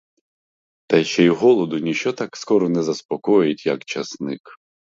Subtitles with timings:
[0.89, 4.41] Та ще й голоду ніщо так скоро не заспокоїть, як часник.